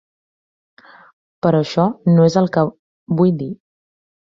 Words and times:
Però 1.47 1.61
això 1.67 1.87
no 2.15 2.29
és 2.33 2.41
el 2.45 2.53
que 2.59 2.67
vull 3.23 3.35
dir. 3.45 3.53